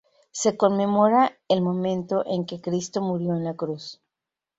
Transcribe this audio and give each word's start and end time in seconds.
Se 0.31 0.57
conmemora 0.57 1.33
el 1.47 1.61
momento 1.61 2.23
en 2.25 2.47
que 2.47 2.59
Cristo 2.59 3.01
murió 3.03 3.35
en 3.35 3.43
la 3.43 3.53
cruz. 3.53 4.01